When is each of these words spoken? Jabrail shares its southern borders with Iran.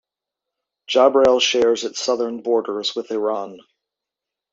Jabrail 0.89 1.39
shares 1.39 1.83
its 1.83 2.01
southern 2.01 2.41
borders 2.41 2.95
with 2.95 3.11
Iran. 3.11 3.59